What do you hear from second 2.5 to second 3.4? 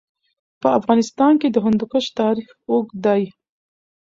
اوږد دی.